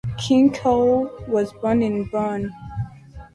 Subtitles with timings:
[0.17, 2.51] Kinkel was born in Bonn.